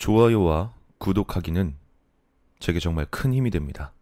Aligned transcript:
좋아요와 0.00 0.72
구독하기는 0.96 1.76
제게 2.58 2.80
정말 2.80 3.04
큰 3.10 3.34
힘이 3.34 3.50
됩니다. 3.50 3.92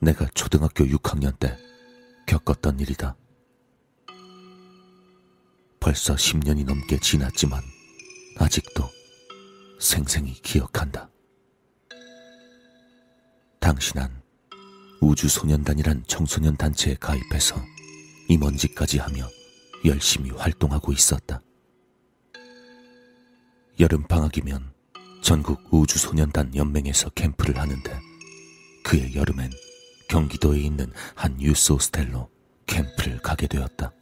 내가 0.00 0.26
초등학교 0.34 0.84
6학년 0.84 1.38
때 1.38 1.56
겪었던 2.26 2.80
일이다. 2.80 3.16
벌써 5.78 6.14
10년이 6.16 6.64
넘게 6.66 6.98
지났지만 6.98 7.73
아직도 8.38 8.84
생생히 9.80 10.32
기억한다. 10.34 11.08
난 13.94 14.22
우주소년단이란 15.00 16.04
청소년 16.06 16.56
단체에 16.56 16.94
가입해서 16.94 17.56
임원직까지 18.28 18.98
하며 18.98 19.28
열심히 19.84 20.30
활동하고 20.30 20.92
있었다. 20.92 21.40
여름방학이면 23.78 24.72
전국 25.22 25.62
우주소년단 25.72 26.56
연맹에서 26.56 27.10
캠프를 27.10 27.58
하는데 27.58 28.00
그의 28.84 29.14
여름엔 29.14 29.50
경기도에 30.08 30.60
있는 30.60 30.92
한 31.14 31.40
유스 31.40 31.72
호스텔로 31.72 32.30
캠프를 32.66 33.18
가게 33.18 33.46
되었다. 33.46 33.92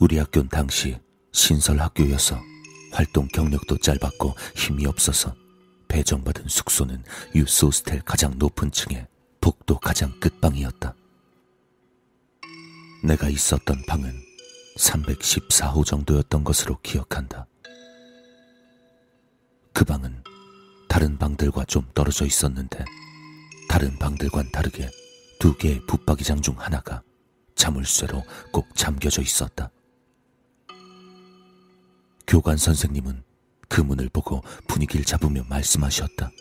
우리 0.00 0.18
학교는 0.18 0.48
당시 0.48 0.98
신설 1.34 1.80
학교여서 1.80 2.40
활동 2.92 3.26
경력도 3.26 3.78
짧았고 3.78 4.34
힘이 4.54 4.86
없어서 4.86 5.34
배정받은 5.88 6.46
숙소는 6.48 7.02
유스 7.34 7.64
호스텔 7.66 8.00
가장 8.02 8.38
높은 8.38 8.70
층에 8.70 9.06
복도 9.40 9.78
가장 9.78 10.18
끝방이었다. 10.20 10.94
내가 13.02 13.28
있었던 13.28 13.84
방은 13.86 14.14
314호 14.78 15.84
정도였던 15.84 16.44
것으로 16.44 16.78
기억한다. 16.82 17.46
그 19.72 19.84
방은 19.84 20.22
다른 20.88 21.18
방들과 21.18 21.64
좀 21.64 21.82
떨어져 21.94 22.24
있었는데 22.24 22.84
다른 23.68 23.98
방들과는 23.98 24.52
다르게 24.52 24.88
두 25.40 25.56
개의 25.56 25.84
붙박이장 25.86 26.40
중 26.40 26.54
하나가 26.58 27.02
자물쇠로 27.56 28.22
꼭 28.52 28.68
잠겨져 28.76 29.20
있었다. 29.20 29.70
교관 32.34 32.56
선생님은 32.56 33.22
그 33.68 33.80
문을 33.80 34.08
보고 34.08 34.42
분위기를 34.66 35.04
잡으며 35.04 35.44
말씀하셨다. 35.48 36.32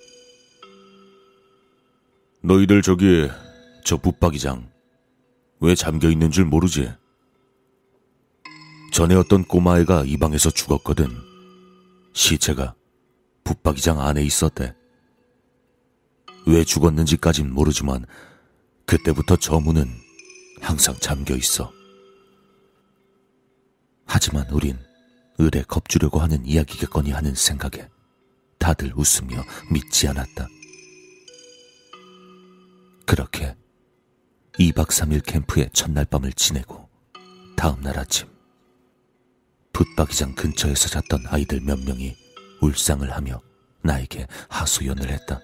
너희들 2.41 2.81
저기 2.81 3.29
저 3.85 3.97
붙박이장 3.97 4.71
왜 5.59 5.75
잠겨 5.75 6.09
있는 6.09 6.31
줄 6.31 6.45
모르지? 6.45 6.91
전에 8.91 9.13
어떤 9.13 9.43
꼬마애가 9.43 10.05
이 10.07 10.17
방에서 10.17 10.49
죽었거든. 10.49 11.15
시체가 12.13 12.73
붙박이장 13.43 14.01
안에 14.01 14.23
있었대. 14.23 14.73
왜 16.47 16.63
죽었는지까진 16.63 17.53
모르지만 17.53 18.07
그때부터 18.87 19.35
저 19.35 19.59
문은 19.59 19.87
항상 20.59 20.95
잠겨 20.99 21.35
있어. 21.35 21.71
하지만 24.07 24.49
우린 24.49 24.75
을에 25.39 25.63
겁주려고 25.67 26.19
하는 26.19 26.45
이야기겠거니 26.45 27.11
하는 27.11 27.33
생각에 27.35 27.89
다들 28.59 28.93
웃으며 28.95 29.43
믿지 29.71 30.07
않았다. 30.07 30.47
그렇게 33.05 33.55
2박 34.53 34.87
3일 34.87 35.25
캠프의 35.25 35.69
첫날 35.73 36.05
밤을 36.05 36.31
지내고 36.33 36.89
다음날 37.57 37.99
아침 37.99 38.27
붙박이장 39.73 40.35
근처에서 40.35 40.87
잤던 40.87 41.25
아이들 41.27 41.59
몇 41.61 41.79
명이 41.79 42.15
울상을 42.61 43.11
하며 43.11 43.41
나에게 43.81 44.27
하소연을 44.49 45.09
했다. 45.09 45.41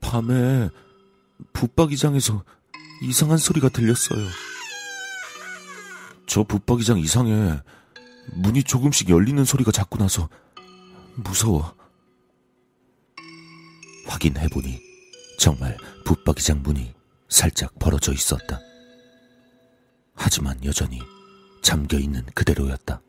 밤에 0.00 0.68
붙박이장에서 1.52 2.44
이상한 3.02 3.38
소리가 3.38 3.68
들렸어요. 3.70 4.28
저 6.26 6.44
붙박이장 6.44 6.98
이상해. 6.98 7.60
문이 8.32 8.62
조금씩 8.62 9.08
열리는 9.08 9.44
소리가 9.44 9.72
자꾸 9.72 9.98
나서 9.98 10.28
무서워. 11.16 11.74
확인해보니 14.06 14.80
정말 15.38 15.76
붙박이장 16.04 16.62
문이 16.62 16.94
살짝 17.28 17.78
벌어져 17.78 18.12
있었다. 18.12 18.60
하지만 20.14 20.62
여전히 20.64 21.00
잠겨 21.62 21.98
있는 21.98 22.24
그대로였다. 22.34 23.00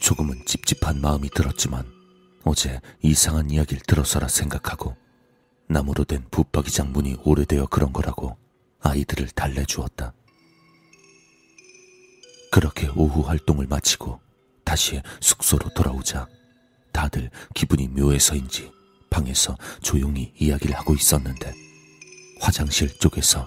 조금은 0.00 0.44
찝찝한 0.46 1.00
마음이 1.00 1.28
들었지만 1.30 1.84
어제 2.44 2.80
이상한 3.02 3.50
이야기를 3.50 3.82
들어서라 3.86 4.28
생각하고 4.28 4.96
나무로 5.68 6.04
된 6.04 6.24
붙박이장 6.30 6.92
문이 6.92 7.18
오래되어 7.24 7.66
그런 7.66 7.92
거라고 7.92 8.38
아이들을 8.80 9.28
달래주었다. 9.30 10.14
그렇게 12.50 12.88
오후 12.88 13.20
활동을 13.22 13.66
마치고 13.66 14.20
다시 14.64 15.00
숙소로 15.20 15.68
돌아오자 15.74 16.26
다들 16.92 17.30
기분이 17.54 17.88
묘해서인지 17.88 18.72
방에서 19.10 19.56
조용히 19.82 20.32
이야기를 20.38 20.74
하고 20.76 20.94
있었는데 20.94 21.52
화장실 22.40 22.88
쪽에서 22.98 23.46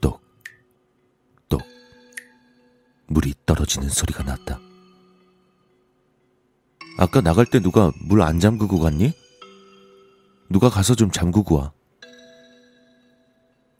똑, 0.00 0.20
똑 1.48 1.62
물이 3.06 3.34
떨어지는 3.46 3.88
소리가 3.88 4.22
났다. 4.24 4.58
아까 6.98 7.20
나갈 7.20 7.44
때 7.46 7.60
누가 7.60 7.92
물 8.00 8.22
안 8.22 8.38
잠그고 8.40 8.78
갔니? 8.78 9.12
누가 10.48 10.68
가서 10.68 10.94
좀 10.94 11.10
잠그고 11.10 11.56
와. 11.56 11.72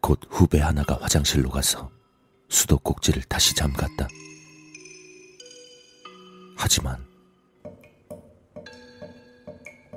곧 0.00 0.21
후배 0.28 0.59
하나가 0.61 0.99
화장실로 1.00 1.49
가서 1.50 1.91
수도꼭지를 2.49 3.23
다시 3.25 3.55
잠갔다. 3.55 4.09
하지만 6.65 6.97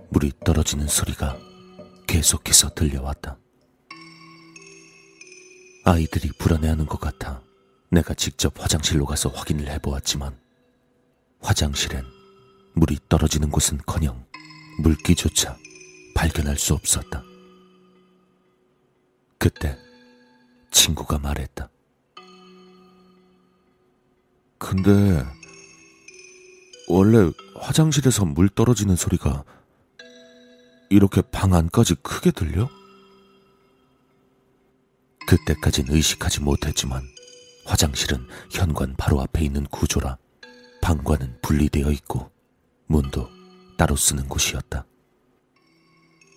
물이 0.10 0.34
떨어지는 0.44 0.86
소리가 0.86 1.38
계속해서 2.08 2.74
들려왔다. 2.74 3.38
아이들이 5.86 6.30
불안해하는 6.38 6.86
것 6.86 7.00
같아 7.00 7.42
내가 7.90 8.14
직접 8.14 8.62
화장실로 8.62 9.06
가서 9.06 9.30
확인을 9.30 9.70
해보았지만 9.70 10.38
화장실엔 11.40 12.04
물이 12.74 13.00
떨어지는 13.08 13.50
곳은커녕 13.50 14.26
물기조차 14.82 15.58
발견할 16.16 16.58
수 16.58 16.74
없었다. 16.74 17.24
그때 19.38 19.78
친구가 20.72 21.18
말했다. 21.20 21.70
근데 24.58 25.37
원래 26.88 27.30
화장실에서 27.56 28.26
물 28.26 28.48
떨어지는 28.50 28.96
소리가 28.96 29.44
이렇게 30.90 31.22
방 31.22 31.54
안까지 31.54 31.96
크게 31.96 32.32
들려? 32.32 32.70
그때까진 35.28 35.88
의식하지 35.90 36.42
못했지만 36.42 37.04
화장실은 37.66 38.26
현관 38.50 38.96
바로 38.96 39.20
앞에 39.20 39.44
있는 39.44 39.66
구조라 39.66 40.18
방과는 40.82 41.40
분리되어 41.42 41.92
있고 41.92 42.32
문도 42.86 43.30
따로 43.78 43.98
쓰는 43.98 44.30
곳이었다. 44.30 44.86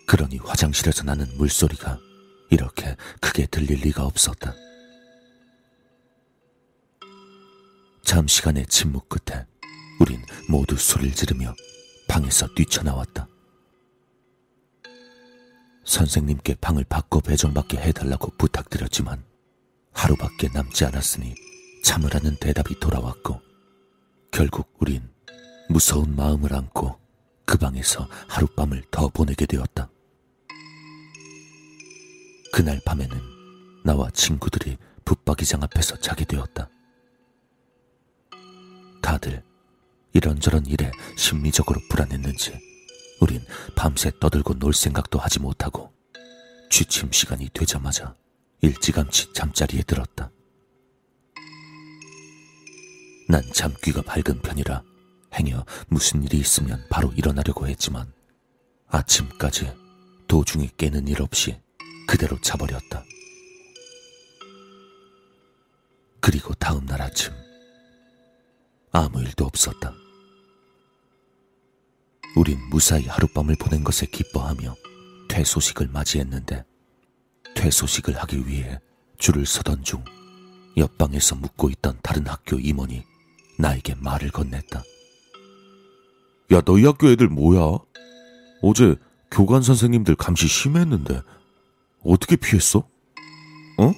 그러니 0.09 0.39
화장실에서 0.39 1.05
나는 1.05 1.27
물소리가 1.37 2.01
이렇게 2.51 2.97
크게 3.21 3.47
들릴 3.47 3.79
리가 3.83 4.05
없었다. 4.05 4.53
잠시간의 8.03 8.67
침묵 8.67 9.09
끝에 9.09 9.47
우린 10.01 10.25
모두 10.49 10.77
소리를 10.77 11.15
지르며 11.15 11.55
방에서 12.09 12.49
뛰쳐나왔다. 12.55 13.29
선생님께 15.85 16.57
방을 16.57 16.85
바꿔 16.85 17.21
배정받게 17.21 17.79
해달라고 17.79 18.33
부탁드렸지만 18.39 19.23
하루밖에 19.93 20.49
남지 20.53 20.85
않았으니 20.87 21.35
참으라는 21.85 22.37
대답이 22.41 22.79
돌아왔고 22.81 23.41
결국 24.31 24.73
우린 24.79 25.09
무서운 25.69 26.15
마음을 26.17 26.55
안고 26.55 26.99
그 27.45 27.59
방에서 27.59 28.09
하룻밤을 28.29 28.85
더 28.91 29.09
보내게 29.09 29.47
되었다. 29.47 29.91
그날 32.53 32.81
밤에는 32.85 33.21
나와 33.85 34.11
친구들이 34.11 34.77
붙박이장 35.05 35.63
앞에서 35.63 35.97
자게 35.97 36.25
되었다. 36.25 36.69
다들 39.03 39.43
이런저런 40.13 40.67
일에 40.67 40.91
심리적으로 41.17 41.81
불안했는지 41.89 42.59
우린 43.21 43.45
밤새 43.77 44.11
떠들고 44.19 44.59
놀 44.59 44.73
생각도 44.73 45.19
하지 45.19 45.41
못하고 45.41 45.93
취침 46.71 47.13
시간이 47.13 47.51
되자마자 47.53 48.17
일찌감치 48.63 49.33
잠자리에 49.33 49.83
들었다. 49.83 50.31
난 53.29 53.43
잠귀가 53.53 54.03
밝은 54.03 54.43
편이라 54.43 54.83
행여 55.35 55.65
무슨 55.89 56.25
일이 56.25 56.39
있으면 56.39 56.85
바로 56.91 57.13
일어나려고 57.13 57.69
했지만 57.69 58.13
아침까지 58.89 59.73
도중에 60.27 60.71
깨는 60.77 61.07
일 61.09 61.23
없이 61.23 61.61
그대로 62.07 62.41
자버렸다. 62.41 63.05
그리고 66.21 66.55
다음 66.55 66.85
날 66.87 67.01
아침 67.03 67.33
아무 68.93 69.23
일도 69.23 69.45
없었다. 69.45 70.00
우린 72.37 72.59
무사히 72.71 73.07
하룻밤을 73.07 73.57
보낸 73.57 73.83
것에 73.85 74.07
기뻐하며 74.07 74.75
퇴소식을 75.29 75.89
맞이했는데 75.89 76.65
퇴소식을 77.55 78.17
하기 78.19 78.47
위해 78.47 78.79
줄을 79.19 79.47
서던 79.47 79.83
중 79.85 80.05
옆방에서 80.77 81.37
묵고 81.37 81.71
있던 81.71 81.99
다른 82.03 82.27
학교 82.27 82.59
임원이 82.59 83.05
나에게 83.59 83.95
말을 83.97 84.31
건넸다. 84.31 84.83
야, 86.53 86.61
너희 86.63 86.85
학교 86.85 87.09
애들 87.09 87.29
뭐야? 87.29 87.79
어제 88.63 88.97
교관 89.31 89.63
선생님들 89.63 90.17
감시 90.17 90.49
심했는데 90.49 91.23
어떻게 92.03 92.37
피했어? 92.37 92.81
어? 93.79 93.93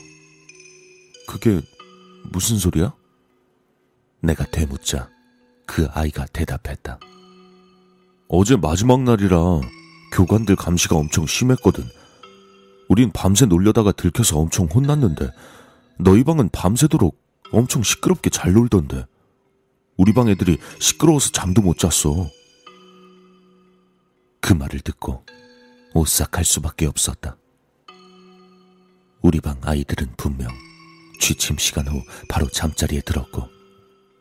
그게 1.28 1.60
무슨 2.30 2.58
소리야? 2.58 2.94
내가 4.20 4.44
되묻자 4.46 5.10
그 5.66 5.86
아이가 5.92 6.26
대답했다. 6.26 6.98
어제 8.34 8.56
마지막 8.56 9.02
날이라 9.02 9.36
교관들 10.10 10.56
감시가 10.56 10.96
엄청 10.96 11.26
심했거든. 11.26 11.84
우린 12.88 13.12
밤새 13.12 13.44
놀려다가 13.44 13.92
들켜서 13.92 14.38
엄청 14.38 14.64
혼났는데 14.72 15.28
너희 15.98 16.24
방은 16.24 16.48
밤새도록 16.48 17.14
엄청 17.50 17.82
시끄럽게 17.82 18.30
잘 18.30 18.54
놀던데. 18.54 19.04
우리 19.98 20.14
방 20.14 20.30
애들이 20.30 20.56
시끄러워서 20.80 21.30
잠도 21.32 21.60
못 21.60 21.76
잤어. 21.78 22.30
그 24.40 24.54
말을 24.54 24.80
듣고 24.80 25.26
오싹할 25.92 26.46
수밖에 26.46 26.86
없었다. 26.86 27.36
우리 29.20 29.42
방 29.42 29.60
아이들은 29.62 30.14
분명 30.16 30.48
취침 31.20 31.58
시간 31.58 31.86
후 31.86 32.02
바로 32.30 32.48
잠자리에 32.48 33.02
들었고 33.02 33.46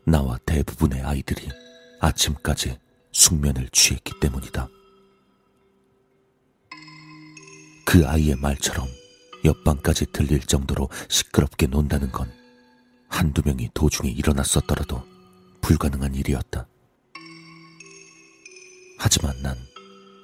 나와 0.04 0.38
대부분의 0.46 1.02
아이들이 1.02 1.48
아침까지 2.02 2.78
숙면을 3.22 3.70
취했기 3.72 4.20
때문이다. 4.20 4.68
그 7.86 8.08
아이의 8.08 8.36
말처럼 8.38 8.88
옆방까지 9.46 10.08
들릴 10.12 10.40
정도로 10.40 10.90
시끄럽게 11.08 11.68
논다는 11.68 12.12
건 12.12 12.32
한두 13.10 13.44
명이 13.46 13.70
도중에 13.74 14.10
일어났었더라도 14.10 15.04
불가능한 15.62 16.16
일이었다. 16.16 16.68
하지만 18.98 19.40
난 19.42 19.56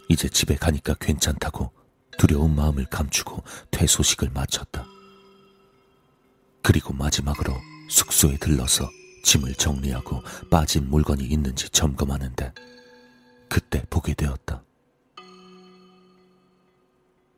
이제 0.10 0.28
집에 0.28 0.56
가니까 0.56 0.96
괜찮다고 0.96 1.72
두려운 2.18 2.56
마음을 2.56 2.86
감추고 2.86 3.44
퇴소식을 3.70 4.32
마쳤다. 4.32 4.86
그리고 6.64 6.94
마지막으로 6.94 7.54
숙소에 7.90 8.38
들러서 8.38 8.90
짐을 9.24 9.54
정리하고 9.56 10.24
빠진 10.50 10.90
물건이 10.90 11.24
있는지 11.26 11.70
점검하는데 11.70 12.54
그때 13.50 13.84
보게 13.90 14.14
되었다. 14.14 14.64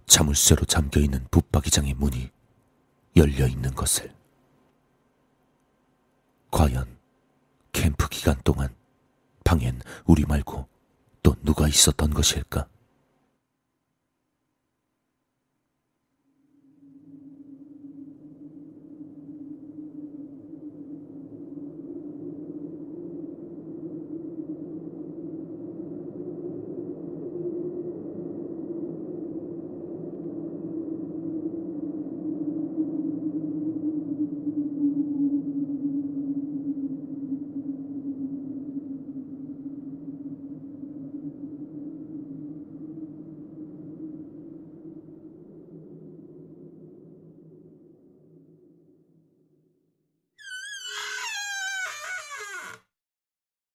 자물쇠로 0.06 0.66
잠겨 0.66 1.00
있는 1.00 1.26
붙박이장의 1.30 1.94
문이 1.94 2.32
열려 3.16 3.48
있는 3.48 3.74
것을. 3.76 4.14
과연 6.52 6.98
캠프 7.72 8.10
기간 8.10 8.40
동안 8.44 8.76
방엔 9.44 9.82
우리 10.06 10.26
말고 10.26 10.68
또 11.22 11.36
누가 11.44 11.68
있었던 11.68 12.12
것일까? 12.12 12.68